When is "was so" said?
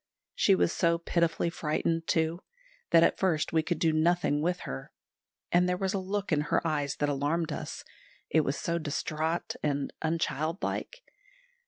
0.55-0.97, 8.41-8.79